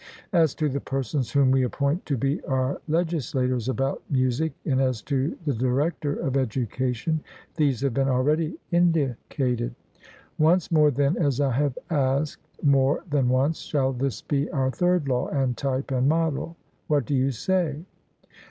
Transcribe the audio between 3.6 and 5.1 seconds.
about music and as